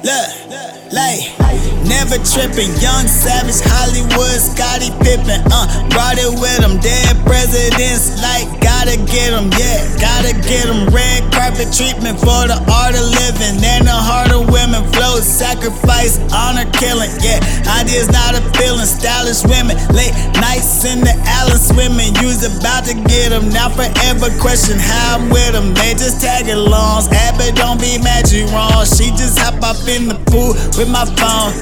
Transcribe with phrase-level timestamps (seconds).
[0.00, 0.32] Look,
[0.96, 1.28] like,
[1.84, 2.72] never tripping.
[2.80, 5.44] Young Savage, Hollywood, Scottie Pippen.
[5.52, 6.80] Uh, brought it with him.
[6.80, 9.84] Dead presidents, like, gotta get him, yeah.
[10.00, 10.88] Gotta get him.
[10.88, 13.60] Red carpet treatment for the art of living.
[13.60, 14.88] And the heart of women.
[14.96, 17.44] Flow, sacrifice, honor, killing, yeah.
[17.68, 18.88] Ideas not a feeling.
[18.88, 19.76] Stylish women.
[19.92, 22.16] Late nights in the alley swimming.
[22.24, 23.52] You's about to get him.
[23.52, 25.76] Now forever question how I'm with him.
[25.76, 27.12] They just tag alongs.
[27.12, 28.79] Abbott don't be mad you wrong.
[29.00, 31.56] She just hop up in the pool with my phone.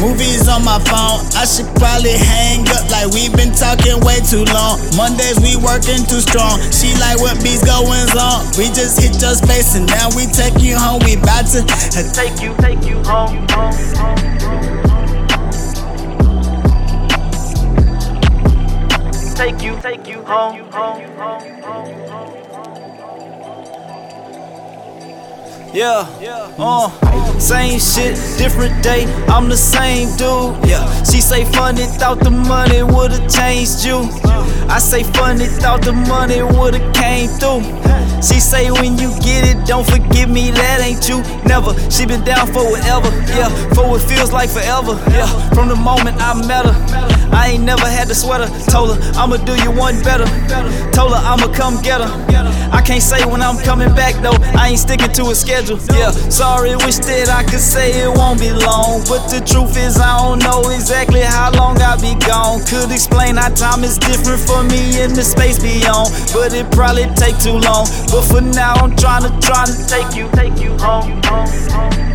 [0.00, 1.20] Movies on my phone.
[1.36, 4.80] I should probably hang up like we've been talking way too long.
[4.96, 6.56] Mondays we working too strong.
[6.72, 8.40] She like what beats going on.
[8.56, 11.04] We just hit your space and now we take you home.
[11.04, 11.60] We bout to
[12.16, 13.36] take you, take you home.
[19.36, 22.47] Take you, take you home, home, home, home, home.
[25.72, 26.08] Yeah,
[26.58, 26.88] uh,
[27.38, 29.04] same shit, different day.
[29.28, 30.66] I'm the same dude.
[30.66, 34.08] Yeah, she say funny, thought the money would've changed you.
[34.68, 37.62] I say funny, thought the money would've came through.
[38.22, 41.22] She say when you get it, don't forgive me, that ain't you.
[41.44, 41.76] Never.
[41.90, 43.08] She been down for whatever.
[43.28, 44.96] Yeah, for what feels like forever.
[45.12, 46.76] Yeah, from the moment I met her,
[47.30, 48.48] I ain't never had the sweater.
[48.70, 50.26] Told her I'ma do you one better.
[50.92, 52.28] Told her I'ma come get her.
[52.72, 54.36] I can't say when I'm coming back though.
[54.58, 55.78] I ain't sticking to a schedule.
[55.92, 59.00] Yeah, sorry, wish that I could say it won't be long.
[59.08, 62.64] But the truth is, I don't know exactly how long I'll be gone.
[62.66, 66.10] Could explain how time is different for me in the space beyond.
[66.32, 67.86] But it probably take too long.
[68.12, 71.20] But for now, I'm trying to, trying to take you, take you home.
[71.24, 72.08] home, home.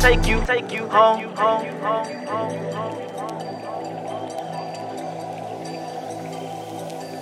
[0.00, 3.17] Take you, take you home, home, home, home.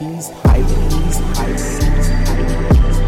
[0.00, 0.64] these hide.
[0.64, 1.58] these hide.
[1.58, 3.05] These heights.